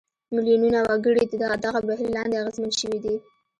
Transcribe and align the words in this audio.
میلیونونه 0.33 0.79
وګړي 0.89 1.23
د 1.29 1.33
دغه 1.65 1.79
بهیر 1.87 2.09
لاندې 2.15 2.39
اغېزمن 2.41 2.71
شوي 2.81 2.99
دي. 3.05 3.15